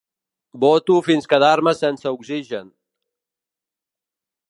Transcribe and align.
Boto 0.63 0.95
fins 1.09 1.29
quedar-me 1.35 1.75
sense 1.83 2.13
oxigen. 2.17 2.75